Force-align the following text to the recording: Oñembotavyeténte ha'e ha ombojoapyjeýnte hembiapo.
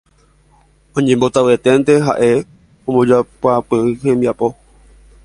Oñembotavyeténte 0.99 1.93
ha'e 2.07 2.31
ha 2.35 2.47
ombojoapyjeýnte 2.93 4.07
hembiapo. 4.09 4.47